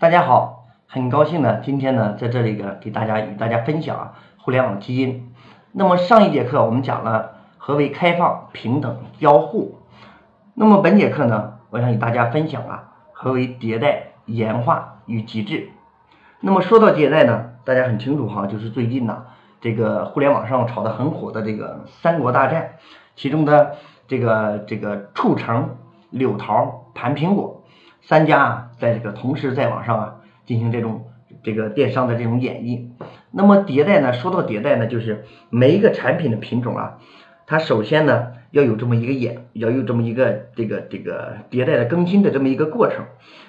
[0.00, 5.30] 大家好，很高兴呢，今天呢在这里呢给大家与大家分享啊互联网基因。
[5.72, 9.76] 那么上一节课我们讲了何为开放、平等、交互。
[10.54, 15.68] 那么本节课呢，我想与大家分享啊何为迭代、演化与极致。
[16.40, 19.24] 那么说到迭代呢，大家很清楚哈，就是最近呢
[19.60, 22.70] 这个互联网上炒得很火的这个三国大战，
[23.16, 23.76] 其中的
[24.08, 25.76] 这个这个触橙、
[26.08, 27.58] 柳桃、盘苹果。
[28.02, 30.16] 三家啊，在这个同时在网上啊
[30.46, 31.04] 进行这种
[31.42, 32.88] 这个电商的这种演绎。
[33.30, 36.98] 那么迭代呢，说到迭代呢，就是每一个产品的品种啊，
[37.46, 43.04] 它首先呢要有这么一个演，要有这么一个这个这个迭代的更新的这么一个过程。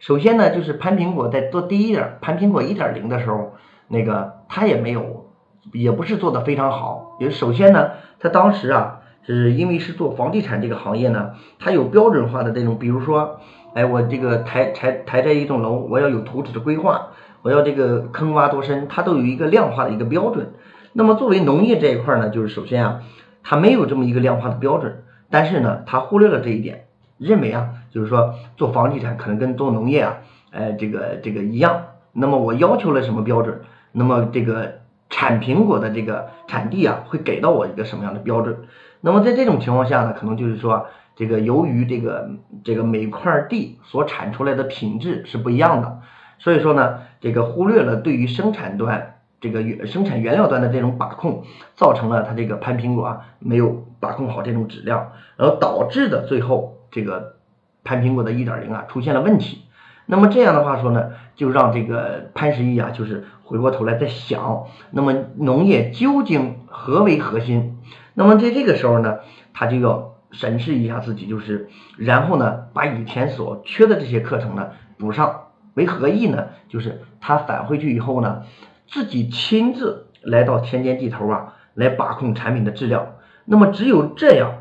[0.00, 3.52] 首先呢，就是盘苹果在做第一点，盘苹果一点零的时候，
[3.88, 5.30] 那个它也没有，
[5.72, 7.16] 也不是做的非常好。
[7.20, 8.98] 也首先呢，它当时啊。
[9.24, 13.38] 是因为是做房地产这个行业呢，它有标准化的这种，比如说，
[13.74, 17.08] 哎，我这个抬抬抬这一栋楼，我要有图纸的规划，
[17.42, 20.52] 我要这个坑挖多深，它都有一个量化的一个标准。
[20.92, 23.00] 那么作为农业这一块呢，就是首先啊，
[23.42, 26.84] 它没有这么一个量化的标准，但是呢，它忽略了这一点，
[27.18, 30.18] 认为啊，就是说做房地产可能跟做农业啊，
[30.50, 31.84] 哎，这个这个一样。
[32.12, 33.62] 那么我要求了什么标准？
[33.92, 38.58] 那么这个产苹果的这个产地啊，会给到我一个什么样的标准？
[39.00, 42.30] 那么在这种情况下呢，可能就是说，这个由于这个
[42.64, 46.00] 这个每块地所产出来的品质是不一样的，
[46.38, 57.36] 所以说呢，这个忽略了对于生产端这个原生产原料端的这种把控，造成了它这个潘苹果啊没有把控好这种质量，然后导致的最后这个
[57.84, 59.62] 潘苹果的一点零啊出现了问题。
[60.06, 67.78] 那么这样的话说呢，就让这个潘石屹啊，就是回过头来在想，那么农业究竟何为核心？
[68.14, 69.18] 那么在这个时候呢，
[69.54, 75.42] 他就要审视一下自己，就是然后呢，把以前所缺的这些课程呢补上。
[75.74, 76.48] 为何意呢？
[76.68, 78.42] 就是他返回去以后呢，
[78.86, 83.06] 自己亲自来到田间地头啊，来把控产品的质量。
[83.46, 84.52] 那么只有这样，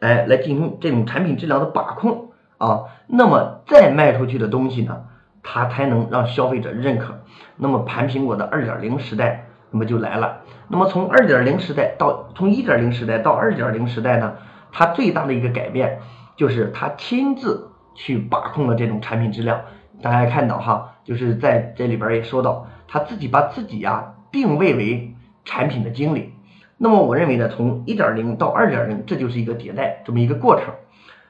[0.00, 5.04] 哎，来进行这种产品质量的把控啊，那么再卖出去的东西呢，
[5.42, 7.20] 他才能让消费者认可。
[7.56, 9.46] 那么盘苹果的二点零时代。
[9.70, 10.42] 那么就来了。
[10.68, 14.34] 那么从二点零时代到从一点零时代到二点零时代呢，
[14.74, 16.00] 它最大的一个改变
[16.36, 19.60] 就是他亲自去把控了这种产品质量。
[20.02, 25.14] 大家看到哈，就是在这里边也说到，他自己把自己呀定位为
[25.44, 26.34] 产品的经理。
[26.76, 30.74] 那么我认为呢，从一点零到二点零，这就是一个迭代这么一个过程。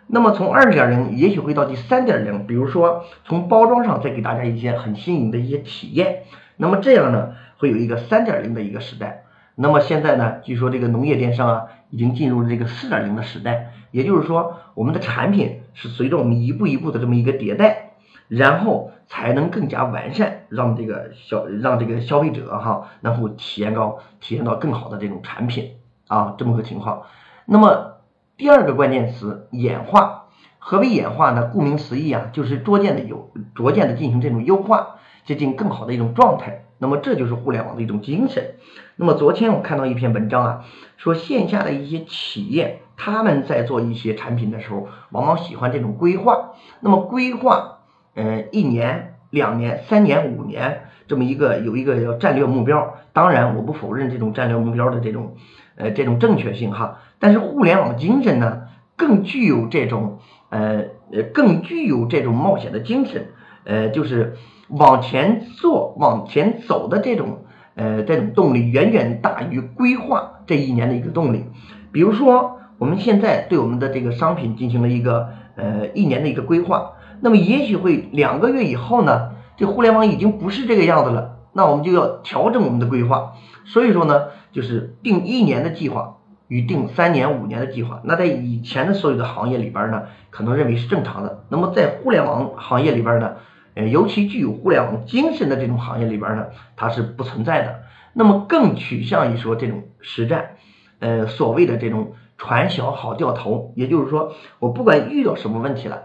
[0.06, 6.22] 那么从二点零也许会到第三点零，比如说从包装上再给大家一些很新颖的一些体验。
[6.56, 7.34] 那么这样呢？
[7.58, 9.23] 会有一个三点零的一个时代，
[9.56, 10.40] 那么现在呢？
[10.42, 13.70] 据说这个农业电商啊，已经进入了这个四点零的时代。
[13.92, 17.92] 也就是说，我们的产品是随着我们一步一步的这么一个迭代，
[18.26, 25.74] 然后才能更加完善，让这个消让这个消费者哈，能够体验到体验到更好的这种产品
[26.08, 27.02] 啊，这么个情况。
[27.46, 27.98] 那么
[28.36, 30.24] 第二个关键词演化，
[30.58, 31.50] 何为演化呢？
[31.52, 36.64] 顾名思义啊，就是逐渐的有逐渐的进行这种优化，接近更好的一种状态。
[36.78, 38.56] 那么这就是互联网的一种精神。
[38.96, 40.64] 那么昨天我看到一篇文章啊，
[40.96, 46.50] 说线下的一些企业他们在做一些产品的时候，往往喜欢这种规划。
[46.80, 47.78] 那么规划，
[48.14, 52.94] 嗯，一年、两年、三年、五年这么一个有一个叫战略目标。
[53.12, 55.36] 当然，我不否认这种战略目标的这种
[55.76, 56.98] 呃这种正确性哈。
[57.18, 58.62] 但是互联网精神呢，
[58.96, 60.18] 更具有这种
[60.50, 63.28] 呃呃更具有这种冒险的精神，
[63.64, 64.36] 呃就是。
[64.68, 67.44] 往前做、往前走的这种
[67.74, 71.44] 呃这种动力远远大于规划这一年的一个动力。
[71.92, 83.34] 比如说，我们现在对我们的这个商品进行了一个呃一年的一个规划，那么也许会两个月以后呢，这互联网已经不是这个样子了，那我们就要调整我们的规划。
[83.66, 86.16] 所以说呢，就是定一年的计划
[86.48, 91.44] 与定三年、五年的计划，那在以前的所有的行业里边呢，可能认为是正常的。
[91.48, 93.34] 那么在互联网行业里边呢？
[93.74, 97.82] 呃，尤其具有互联网精神的这种行业里边呢，它是不存在的。
[98.12, 100.56] 那么更趋向于说这种实战，
[101.00, 106.04] 呃，所谓的这种船小好掉头，也就是说，我不管遇到什么问题了，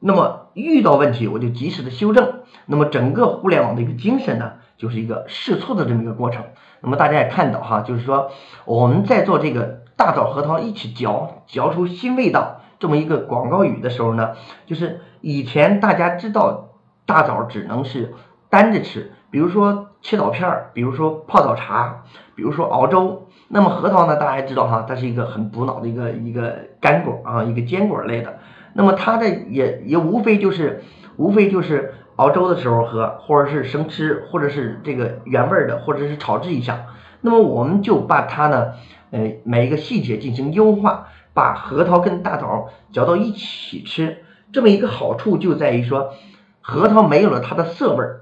[0.00, 2.40] 那么遇到问题我就及时的修正。
[2.66, 6.44] 那么整个互联网的一个精神呢，就是一个试错的这么一个过程。
[6.80, 8.32] 那么大家也看到哈，就是说
[8.64, 12.62] 我们在做这个大枣核桃一起嚼，嚼出新味道。
[12.84, 14.32] 这么一个广告语的时候呢，
[14.66, 16.74] 就是以前大家知道
[17.06, 18.12] 大枣只能是
[18.50, 22.02] 单着吃，比如说切枣片儿，比如说泡枣茶，
[22.34, 23.26] 比如说熬粥。
[23.48, 28.38] 那么核桃呢，大家知道哈，它是一个很补脑的一个一个干果啊，一个坚果类的。
[28.74, 30.82] 那么它的也也无非就是
[31.16, 36.84] 无非就是熬粥的时候喝，或者是生吃，或者是这个原味的，或者是炒制一下。
[37.22, 38.72] 那么我们就把它呢，
[39.10, 44.24] 呃，每一个细节进行优化，把核桃跟大枣搅到一起吃。
[44.52, 46.14] 这么一个好处就在于说，
[46.60, 48.20] 核桃没有了它的涩味儿，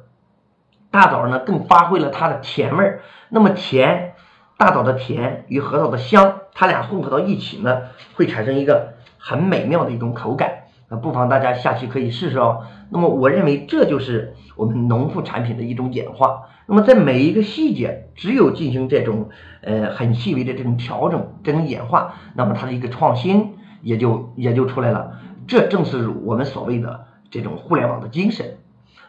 [0.90, 3.02] 大枣呢更发挥了它的甜味儿。
[3.28, 4.14] 那么甜，
[4.56, 7.82] 大枣的甜与核桃的香，它俩混合到一起呢，
[8.14, 10.64] 会产生一个很美妙的一种口感。
[10.88, 12.64] 那不妨大家下去可以试试哦。
[12.92, 16.42] 那么我认为这就是我们农副产品的一种演化。
[16.66, 19.30] 那么在每一个细节，只有进行这种
[19.62, 25.18] 呃很细微的这种调整、这种演化，那么它的一个创新也就也就出来了。
[25.46, 28.58] 这正是我们所谓的这种互联网的精神。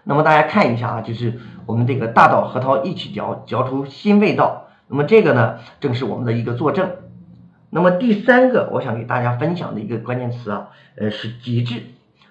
[0.03, 4.68] 那么大家看一下啊，就是我们这个大枣核桃一起嚼，嚼出新味道。
[4.88, 6.89] 那么这个呢，正是我们的一个作证。
[7.69, 11.83] 那么第三个，我想给大家分享的一个关键词啊，呃，是极致。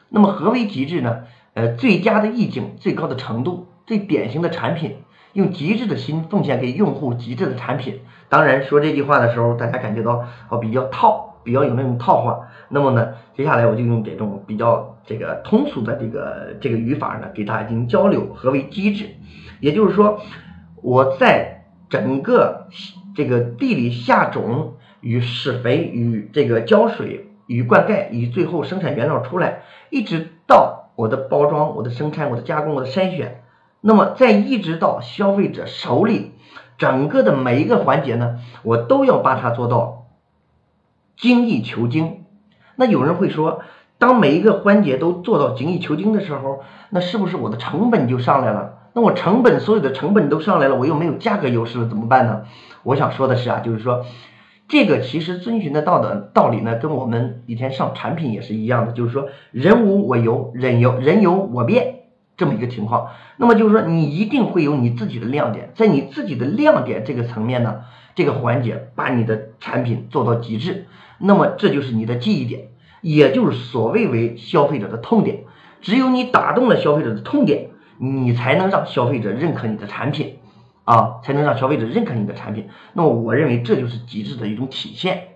[0.08, 1.25] 那么何为极致呢？
[1.54, 4.96] 呃，最佳的意境、最高的程度、最典型的产品，
[5.32, 8.00] 用极致的心奉献给用户极致的产品。
[8.28, 12.49] 当然，说这句话的时候，大家感觉到哦比较套，比较有那种套话。
[12.69, 18.34] 那么呢，接下来我就用这种比较这个通俗的这个这个语法呢，给大家进行交流。
[18.34, 19.06] 何为极致？
[19.60, 20.20] 也就是说，
[20.82, 22.69] 我在整个
[23.14, 24.75] 这个地里下种。
[25.02, 33.43] 与施肥与这个浇水与灌溉与最后生产原料出来，一直到我的包装、我的生产、我的加工、我的筛选，
[33.81, 36.33] 那么再一直到消费者手里，
[36.79, 40.06] 整个的每一个环节呢，我都要把它做到
[41.17, 42.25] 精益求精。
[42.77, 43.62] 那有人会说，
[43.99, 46.61] 当每一个环节都做到精益求精的时候，
[46.91, 48.79] 那是不是我的成本就上来了？
[48.93, 52.43] 那我成本所有的成本都上来了，我又没有价格优势了，怎么办呢？
[52.83, 54.05] 我想说的是啊，就是说。
[54.69, 61.97] 这个其实遵循的道的道理呢，跟我们以前上产品也是一样的，就是说人无我有，人有人有我变
[62.37, 63.09] 这么一个情况。
[63.37, 67.81] 那么就是说，你一定会有你自己的亮点，在你自己的亮点这个层面呢，
[68.14, 70.87] 这个环节把你的产品做到极致，
[71.19, 72.69] 那么这就是你的记忆点，
[73.03, 75.41] 也就是所谓为消费者的痛点。
[75.82, 80.37] 只有你打动了消费者的痛点，你才能让消费者认可你的产品。
[80.84, 82.69] 啊，才能让消费者认可你的产品。
[82.93, 85.29] 那么，我认为这就是极致的一种体现。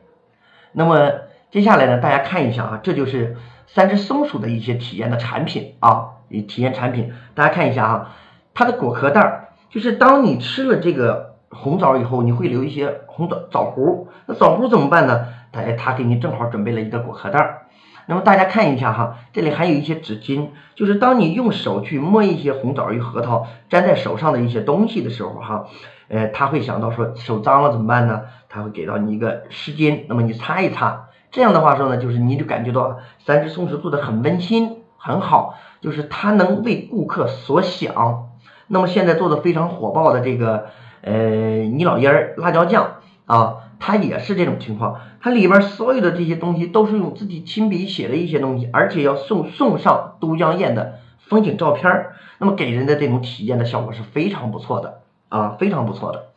[0.73, 1.13] 那么，
[1.51, 6.11] 接下来呢，大家看一下啊，这就是三只松鼠的一些体验的产品啊，
[6.49, 7.13] 体验产品。
[7.35, 8.17] 大家看一下啊，
[8.55, 14.07] 它的果壳袋儿，就是当你吃了这个红枣以后，你会留一些红枣枣核。
[14.27, 15.27] 那枣核怎么办呢？
[15.53, 17.66] 哎，他给你正好准备了一个果壳袋儿。
[18.09, 25.67] 那么大家看一下哈，这里还有一些纸巾，就是当你用手去摸一些红枣与核桃粘在手上的一些东西的时候哈，
[26.09, 28.23] 呃，他会想到说手脏了怎么办呢？
[28.49, 38.29] 他会给到你一个湿巾，那么你擦一擦，这样的话说呢，就是你就感觉到三只松鼠做的很温馨很好，就是它能为顾客所想。
[38.69, 40.67] 那么现在做的非常火爆的这个
[41.03, 43.57] 呃泥老烟儿辣椒酱啊。
[43.79, 52.07] 它也是这种情况，它里边所有的这些东西都是用自己亲笔写的一些东西，而且要送送上都江堰的风景照片，
[52.39, 56.29] 那么给人的这种体验的效果是非常不错的啊，非常不错的。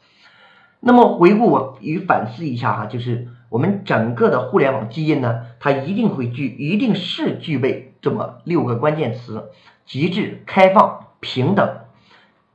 [0.81, 9.49] 那么回顾与反思一下哈，就是我们整个的互联网基因呢，它一定会具，一定是具备这么六个关键词：
[9.85, 11.79] 极致、开放、平等、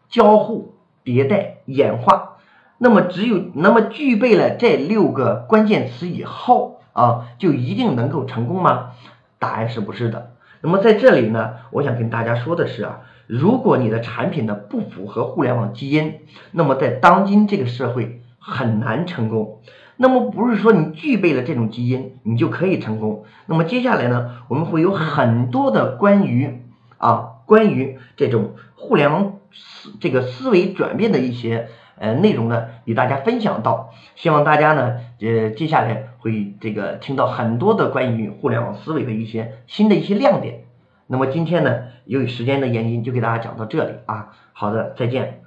[0.09, 0.75] 交互、
[1.05, 2.34] 迭代、演化。
[2.79, 8.91] 那么只有那么具备了这六个关键词以后啊，就一定能够成功吗？
[9.39, 10.33] 答案是不是的。
[10.61, 16.15] 那么在这里呢，我想跟大家说的是啊，如果你的产品呢不符合互联网基因，
[16.51, 19.61] 那么在当今这个社会很难成功。
[19.97, 23.25] 那么不是说你具备了这种基因，你就可以成功。
[23.47, 26.63] 那么接下来呢，我们会有很多的关于
[26.99, 31.69] 啊关于这种互联网思这个思维转变的一些。
[31.99, 40.65] 呃，内容呢与大家分享到，希望大家呢，呃，接下来会这个听到很多的关于互联网思维的一些新的一些亮点。
[41.07, 44.33] 那么今天呢，由于时间的原因，就给大家讲到这里啊。
[44.53, 45.44] 好的，再见。